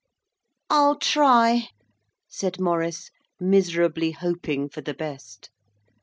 [0.71, 1.67] 'I'll try,'
[2.27, 5.51] said Maurice, miserably hoping for the best.